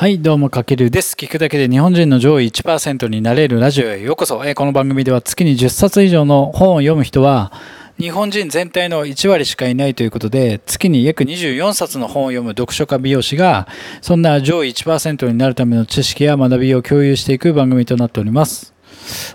[0.00, 1.14] はい、どうも、かけるです。
[1.14, 4.42] 聞くだけで日本人の上位1%になれるラジオへようこそ。
[4.46, 7.52] えこの番組では月に10冊以上の本を読む人は、
[7.98, 13.68] 日本人全体の1割しかいないということで、月に約24冊の本を読む読書家美容師が、
[14.00, 18.72] そんな上位1%になるための知識や学びを共有していく番組となっております。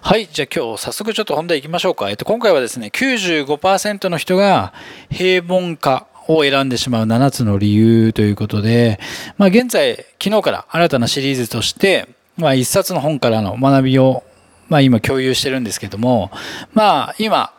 [0.02, 0.28] はい。
[0.34, 2.10] じゃあ今日早速ちょっと本題行きましょうか。
[2.10, 4.74] えっと、今回はですね、95%の人が
[5.12, 9.00] 平凡化を選んでしまう7つの理由ということで、
[9.38, 14.24] まあ現在、昨日から新たなシリーズとして、まあ一冊の本からの学びを、
[14.70, 16.32] まあ今共有してるんですけども、
[16.74, 17.54] まあ今、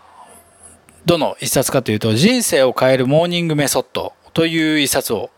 [1.05, 5.31] どの一冊かというと、人生を変えるモーニングメソッドという一冊を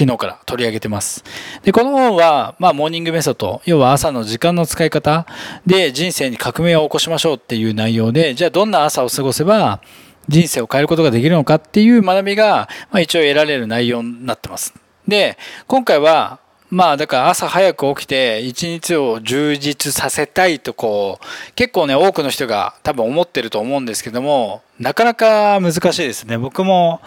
[0.00, 1.22] 昨日から取り上げてます。
[1.62, 5.26] で、この本は、まあ、モーニングメソッド、要は朝の時間の使い方
[5.66, 9.82] で人生に革命を起こしましょうっていう内容で、じゃあどんな朝を過ごせば、
[10.30, 14.72] 人生を変えることができるのかっていう学びが、まあ、一応得られる内容になってます。
[15.06, 16.38] で、今回は、
[16.70, 27.00] まあだから朝早く起きて一日を充実させたいとこう結構ね多くの人が多分思ってると思うんですけどもなかなか難しいですね僕も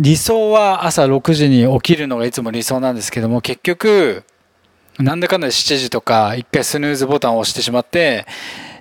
[0.00, 4.24] 理想は朝6時に起きるのがいつも理想なんですけども結局
[4.98, 8.26] なんだかんだ7時とか一回スヌーズボタンを押してしまって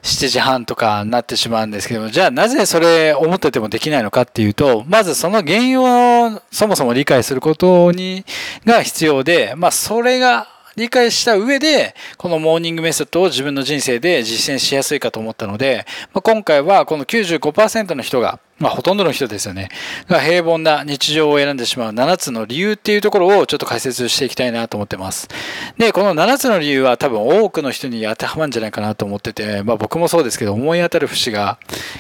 [0.04, 8.26] 7時半とかになってしまうんですけども、じゃあなぜそれ思っててもできないのかっていうと、まずその原因をそもそも理解することに、
[8.66, 19.70] が必要で、まあそれが理解した上で、このモーニングメソッドを自分の人生で実践しやすいかと思ったので、まあ、今回はこの95%の人がまあ、ほとんどの人ですよね。
[20.08, 25.28] が平凡な日常を選んでしまう7つの理由っていうところをちょっと解説していきたいなと思ってます。
[25.78, 31.58] で、この7つの理由は多分多くの人に当てはまるんじゃないかなと思ってて、まあ僕もそうですけど思い当たる節が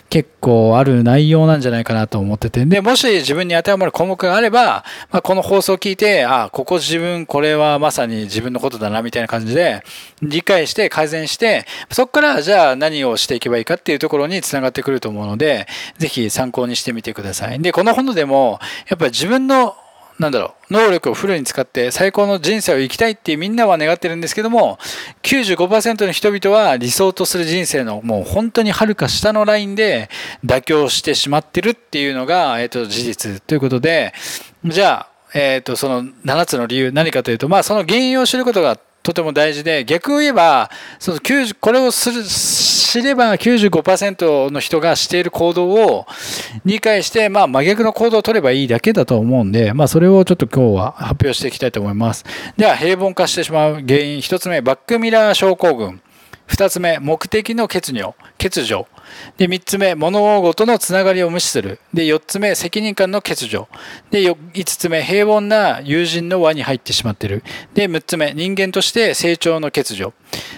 [0.10, 9.84] 結構ある内容なんじゃないかなと思ってて、で、もし自分に当てはまる項目があれば、まあこの放送を聞いて、あ、ここ自分、これはまさに自分のことだなみたいな感じで
[10.22, 15.68] 理解して改善して、そこからじゃあ何をしていけばいいかっていうところにつながってくると思うので、
[15.98, 17.60] ぜひ参考にしてみてください。
[17.62, 19.76] で、この本でも、やっぱり自分の
[20.22, 24.78] なんだろう、能力をフルに使って最高の人生を生きたいってみんなは願ってるんですけども、
[25.24, 30.12] 95%の人々は理想とする人生のもう本当にはるか下のラインで
[30.46, 34.14] 妥協してしまってるっていうのが、えっ、と、事実ということで、
[34.64, 40.70] じゃあ、えっ、と、その7つの理由何かというと、まあその原因を知ることがとても大事で、逆を言えば、
[41.00, 42.24] その90これをする、
[42.92, 46.06] 知れば95%の人がしている行動を
[46.66, 52.26] 理解して、まあ真逆の行動を取ればいいだけだと思うんで、まあそれをちょっと今日は発表していきたいと思います。
[52.58, 56.02] では、平凡化してしまう原因、一つ目、バックミラー症候群。
[56.48, 58.14] 二つ目、目的の欠如。
[58.38, 58.86] 欠如。
[59.38, 61.80] で、3つ目、物事のつながりを無視する。
[61.94, 63.68] で、4つ目、責任感の欠如。
[64.10, 67.42] で、5つ目、平凡な友人の輪に入ってしまっている。
[67.74, 70.12] で、6つ目、人間として成長の欠如。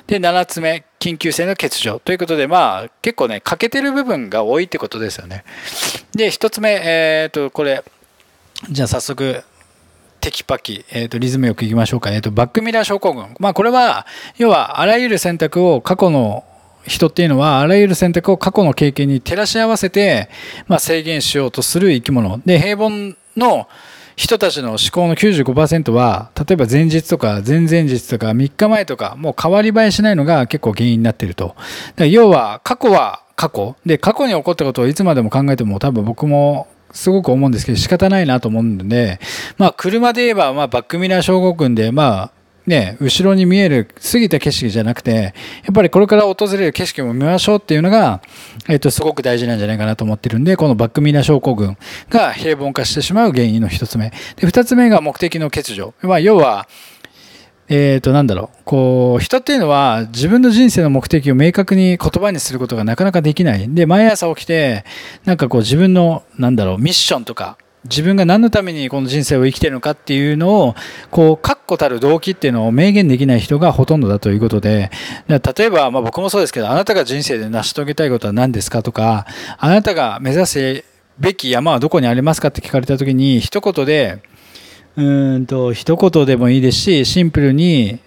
[0.07, 1.99] で、7つ目、緊急性の欠如。
[1.99, 5.43] ということで、まあ、結構ね、欠けてる部分が多いってことですよね。
[6.15, 7.83] で、1つ目、えっ、と、これ、
[8.69, 9.43] じゃあ早速、
[10.21, 12.09] テキパキ、えっ、と、リズムよくいきましょうか。
[12.11, 13.35] えっ、と、バックミラー症候群。
[13.39, 16.45] まあ、これは、要は、あらゆる選択を過去の
[16.87, 20.29] 人っていうのはあらゆる選択を過去の経験に照らし合わせて、
[20.67, 23.67] まあ、制限しようとする生き物で平凡の
[24.15, 31.55] 人たちの思考の95%は例えば前日とか前々日とか3日前とかもう変わり映えしないのが結構原因になっていると。
[31.97, 33.75] 要は過去は過去。
[33.85, 39.19] で過去に起こったことをいつまでも考えても多分僕もすごく思うんですけど仕方ないなと思うんで、
[39.57, 42.31] まあ車で言えば、まあバックミラー症候群で、まあ
[42.65, 48.21] ね、後ろに見える過ぎた景色じゃなくて、やっぱりこれから訪れる景色も見ましょうっていうのが、
[48.69, 51.77] えっと、すごく大事なんじゃないかなと思ってるんで、このバックミラー症候群
[52.09, 54.11] が平凡化してしまう原因の一つ目。
[54.37, 55.93] で、二つ目が目的の欠如。
[56.01, 56.67] まあ、要は、
[57.69, 58.57] えっ、と、なんだろう。
[58.65, 63.73] こう、人っていうのは自分の人生の目的を明確に言葉にすることがなかなかできない。
[63.73, 64.83] で、毎朝起きて、
[65.25, 70.75] なんかこう自分の、なんだろう、ミッションとか、自分が何のためにこの人生を生きてるのかっていうのを、
[71.11, 74.89] こう、確固たる動機っていうのを明言できない人がほとんどだということで、
[75.27, 79.25] 例えば、まあ僕もそうですけど、あなたが人生で成し遂げたいことは何ですかとか、
[79.57, 80.83] あなたが目指す
[81.19, 84.21] べき山はどこにありますかって聞かれた時に、一言で、
[84.95, 87.99] うんと、一言でもいいですし、シンプルに、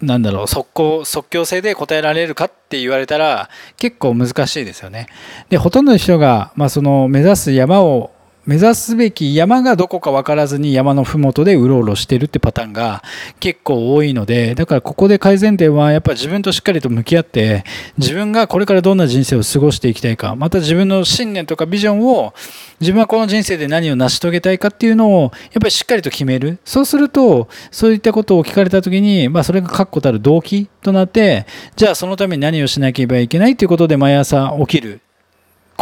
[0.00, 5.08] なんだろう、即効、即興性で答えられるかって言われたら、結構難しいですよね。
[5.50, 8.11] で、ほとんどの人が、まあその目指す山を
[8.44, 13.02] 目指すべき山がどこか分からずに山の麓でうろうろしてるってパターンが
[13.38, 17.64] 結構多いのでだからここで改善点はやっぱ自分としっかりと向き合って
[17.98, 22.34] 自分がこれからどんな人生を過ごしていきたいかまた自分の信念とかビジョンを
[22.80, 25.30] 自分はこの人生で何を成し遂げたいかっていうのをやっ
[25.60, 26.58] ぱりしっかりと決める。
[26.64, 31.46] そうするとそういったことを聞かれた時に、まあ、それが確固たる動機となって
[31.76, 35.00] じゃあそのために何をしなければいけないということで毎朝起きる。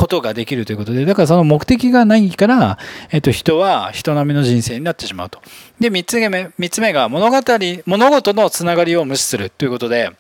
[0.01, 2.79] ことができるということで、だからその目的がないから、
[3.11, 5.43] えっと、人は人並みの人生になってしまうと。
[5.79, 7.43] で、三つ目、三つ目が物語、
[7.85, 10.11] 物事のつながりを無視するということで、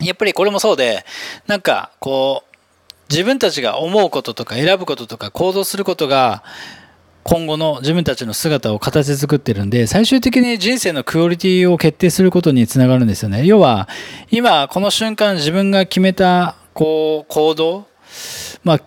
[0.00, 1.04] やっぱりこれもそうで、
[1.46, 2.56] なんか、こう、
[3.10, 6.42] 自分たちが思うこととか選ぶこととか行動することが、
[7.24, 13.44] 今後の自分たちの姿を形作ってるんで、最終的に人生のクオリティを決定することにつながるんですよね。
[13.44, 13.86] 要は、
[14.30, 17.86] 今、この瞬間自分が決めた、こう、行動、
[18.62, 18.80] まあ、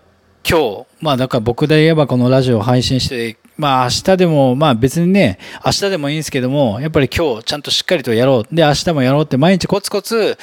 [0.50, 8.56] 今日、まあだから僕で言えばこのラジオを配信して、まあ明日でも、まあ別にね、明日でもいいんですけども、やっぱり今日ちゃんとしっかりとやろう。
[8.56, 10.38] で、明日もやろうって毎日コツコツ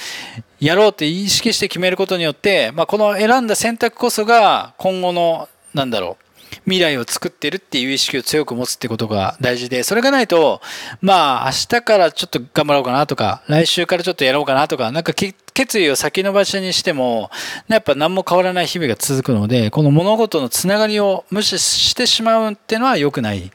[0.60, 6.24] やろうって意識して決めることによって、まあこの選んだ選択こそが今後の、なんだろう、
[6.64, 10.60] 未来を作ってるっていう意識を強く持つってことが大事で、それがないと、
[11.00, 15.14] まあ明日からちょっと頑張ろうかなとか、来週からちょっとやろうかなとか、なんか
[15.54, 17.30] 決意を先延ばしにしても、
[17.68, 23.52] やっぱ何も変わらない日々が続くので、この物事のつながりを無視してしまうっていうのは良くない。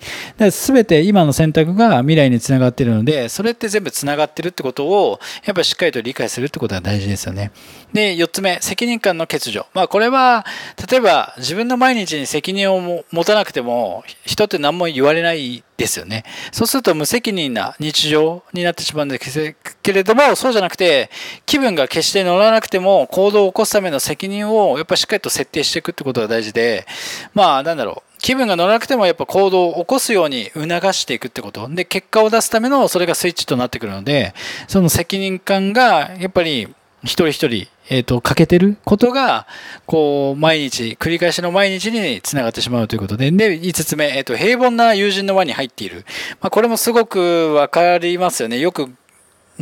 [0.50, 7.52] すべて今の選択が未来につながっているので、それって全部つながってるってことを、やっぱりしっかりと理解するってことが大事ですよね。
[7.92, 9.66] で、四つ目、責任感の欠如。
[9.74, 10.46] まあこれは、
[10.90, 16.24] 例えば自分の毎日に責任を持たなくても、人って何も言われないですよね。
[16.52, 21.10] そうすると無責任な日常になってしまうんですけれども、そうじゃなくて、
[21.46, 26.86] 気分が決して乗らなくても行動を起こすための責任をやっぱりしっかりと設定していくってことが大事で、
[27.34, 28.10] まあなんだろう。
[28.22, 31.70] 気分が乗らなくてもやっぱ行動を起こすように促していくってこと。
[31.70, 34.34] で、結果を出すためのそれがスイッチとなってくるので、
[34.68, 36.68] その責任感がやっぱり
[37.04, 39.48] 一人一人えっ、ー、と、欠けてることが、
[39.88, 46.06] こう、毎日、繰り返しの毎日につながってしまうということで、で、5つ目、えっ、ー、と、平凡な友人の輪に入っている。
[46.40, 48.60] まあ、これもすごくわかりますよね。
[48.60, 48.92] よく、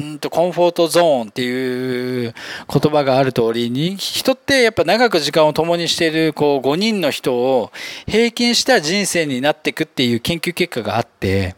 [0.01, 2.33] んと、コンフォートゾーンっていう
[2.69, 7.71] 言葉がある通りに、人ってやっぱ長く時間を共にしている、こう、5人の人を
[8.07, 11.55] 平均した人生になっていくっていう研究結果があって、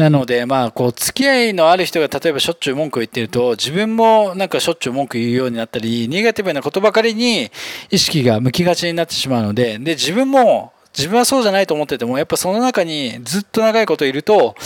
[0.00, 7.50] なので、まあ、こう、付き合いのある人が例えばしょっちゅう文句を言ってると、自分もなんかしょっちゅう文句言うようになったり、ネガティブなことばかりに
[7.90, 14.56] 意識が向きがちになってしまうので、で、自分も、自分はそうじゃないと思ってても、やっぱその中にずっと長いこといると、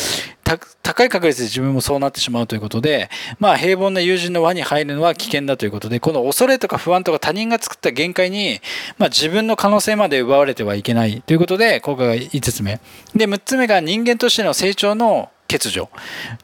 [0.82, 8.60] 高い確率で自分もそうなってしまうということで、まあ平凡な友人の輪に入るのは危険だということで、この恐れとか不安とか他人が作った限界に、
[8.98, 12.80] まあ自分の可能性まで奪われてはいけないということで、ここが5つ目。
[13.14, 15.88] で、6つ目が人間としての成長の欠如。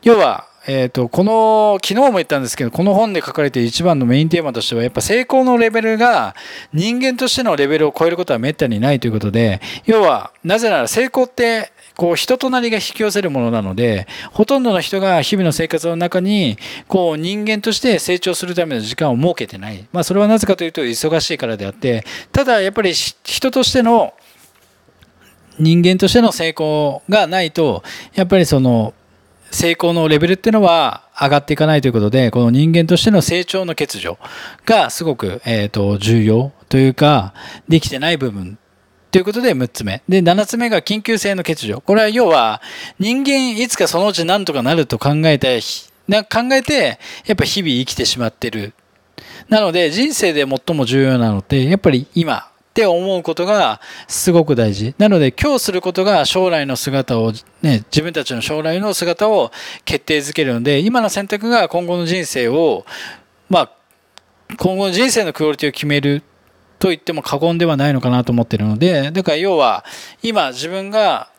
[0.02, 6.34] 要は、えっ、ー、と、この、昨日も言ったんですけど、この本で書かれている一番のメインテーマとしては、やっぱ成功のレベルが
[6.74, 16.56] 人間としてのレベルを超えることは滅多にないということで、要は、なぜなら成功って、こう人となりが引き寄せるものなので、ほとんどの人が日々の生活の中に、
[16.88, 19.86] こう人間として成長するための時間を設けてない。
[19.92, 24.14] まあそれはなぜかというと忙しいからであって、ただやっぱり人としての
[25.58, 27.82] 人間としての成功がないと、
[28.14, 28.94] やっぱりその、
[29.50, 34.16] 成功のレベルっていうのは上がっていかないということで、この人間としての成長の欠如
[34.64, 37.34] がすごく、えっ、ー、と、重要というか、
[37.68, 38.58] できてない部分
[39.10, 40.02] ということで6つ目。
[40.08, 41.80] で、7つ目が緊急性の欠如。
[41.80, 42.62] これは要は、
[42.98, 45.60] 人間いつかそのうち何とかなると考えて、
[46.08, 48.72] 考えて、やっぱ日々生きてしまってる。
[49.48, 54.94] なので、人生で最も重要なのって、やっぱり今、って思うことがすごく大事。
[54.96, 59.50] なので今日することが将来の姿を、ね、自分たちの将来の姿を
[59.84, 62.86] 決定づけるので、今の選択が今後の人生を、
[63.48, 63.70] まあ、
[64.56, 66.22] 今後の人生のクオリティを決める
[66.80, 69.84] と言っても過言ではないのかなと思ってるので、だから要は
[70.22, 71.30] 今自分が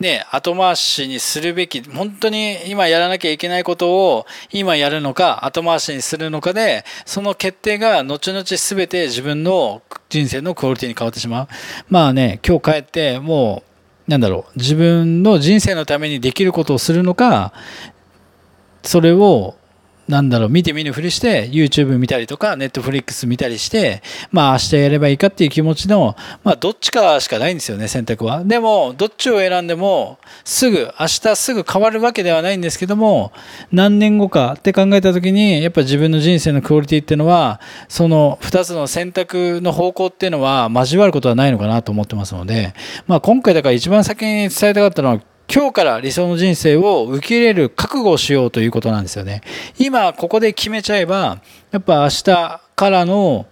[0.00, 11.48] ね、後回しにするべき、本当に今やらなきゃいけないことを今やるのか、後回しにするのかで、その決定が後々全て自分の人生のクオリティに変わってしまう。
[11.88, 13.64] まあね、今日帰っても
[14.06, 17.52] う、なんだろう、自分の人生のためにできることをするのか、
[18.84, 19.56] それを
[20.08, 28.42] なんだろう、見て見ぬふりして、YouTube 見たりとか、Netflix 見たりして、まあ明日やればいいかっていう気持ちの、まあどっちかしかないんですよね、選択は。
[28.42, 33.32] でも、どっちを選んでも、すぐ、明日すぐ変わるわけではないんですけども、
[33.70, 42.72] 何年後かって考えた時に、やっぱ自分の人生のクオリティっていうのは、その2つの選択の方向っていうのは交わることはないのかなと思ってますので、
[43.06, 45.20] まあ今回だから一番先に伝えたかったのは、
[45.52, 49.40] 今日から理想の人生を受け入れる覚悟をしようということなんですよね。
[49.78, 51.40] 今ここで決めちゃえば、
[51.70, 53.46] やっぱ明日からの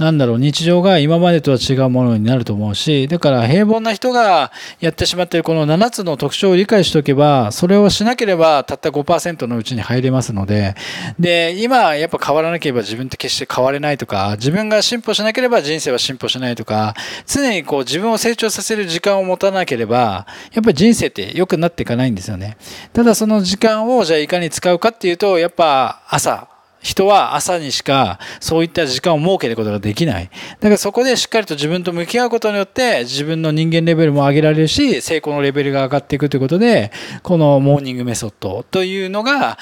[0.00, 10.74] なんだろう、日常が今までとは違うものになると思うし、だから平凡な人がやってしまっているこの7つの特徴を理解しておけば、それをしなければたった5%のうちに入れますので、
[11.18, 16.94] で、今やっぱ変わらなければ自分って決して変われないとか、自分が進歩しなければ人生は進歩しないとか、
[17.26, 22.56] 常にこう自分を成長させる時間を持たなければ、やっぱり人生って良くなっていかないんですよね。
[22.94, 26.48] ただその時間をじゃあいかに使うかっていうと、やっぱ朝、
[26.80, 30.24] 人は朝にしかそういった時間を設けることができない。
[30.24, 36.90] だからそこでしっかりと自分と向き合うことによって自分の人間レベルも上げられるし、成功のレベルが上がっていくということで、
[37.22, 39.58] このモーニングメソッドというのが、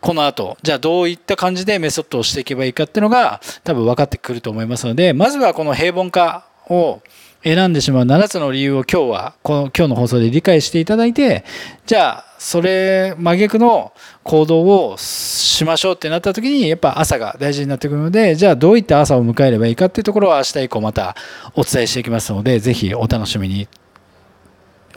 [0.00, 7.02] この後、じゃあどういった感じでメソッドをしていけばいいかっていうのが多分分かってくると思いますので、まずはこの平凡化を
[7.42, 11.44] 選んでしまう7つの理由を今日は、この今日の放送で理解していただいて、
[11.86, 13.92] じゃあ、それ真逆の
[14.24, 21.16] 行動をしましょうってなった時に、やっぱ朝が大事になってくるので、じゃあどういった朝を迎えればいいかっていうところは明日以降また
[21.54, 23.68] お伝えしていきますので、ぜひお楽しみに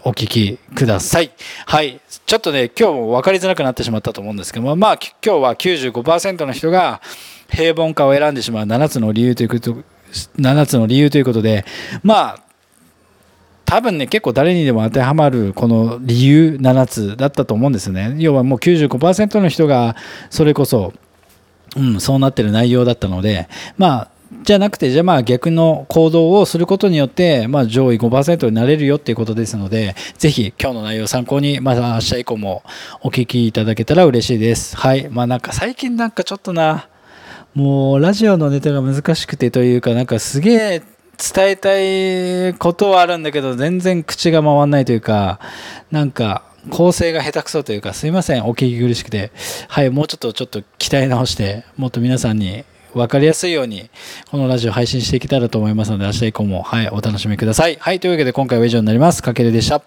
[0.03, 1.31] お聞きください。
[1.65, 2.01] はい。
[2.25, 7.01] ちょっとね、今日も分かりづらくなってしまったと思うんですけども、まあ今日は95%の人が
[7.49, 9.92] 平凡化を選んでしまう7つの理由ということ
[10.37, 11.65] 7つの理由ということで、
[12.03, 12.39] まあ、
[13.65, 18.15] 多分ね、結構誰にでも当てはまるこの理由7つだったと思うんですね。
[18.19, 19.95] 要はもう95%の人が
[20.29, 20.93] それこそ、
[21.75, 24.07] うん、そうなってる内容だったので、まあ、
[24.41, 32.63] じゃなくて、じゃあまあ逆の行動をすることによって、まあ上位5%になれるよっていうことですので、ぜひ今日の内容を参考に、また明日以降も
[33.01, 34.75] お聞きいただけたら嬉しいです。
[34.75, 35.07] はい。
[35.09, 36.87] まあなんか最近なんかちょっとな、
[37.53, 40.81] もうラジオのネタが難しくてというか、なんかすげえ
[41.17, 41.79] 伝えた
[42.49, 45.39] いことはあるんだけど、全然口が回んないというか、
[45.91, 49.31] なんか、構成が下手くそというか、すいません、お聞き苦しくて。
[49.67, 53.89] はい、もうちょっとちょっと鍛え直して、もっと皆さんに分かりやすいように、
[54.31, 57.77] このラジオ配信していけたらと思いますので、明日以降も、はい、お楽しみください。
[57.79, 59.21] はい、というわけで今回は以上になります。
[59.21, 59.83] かけるでした。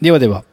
[0.00, 0.51] ではでは。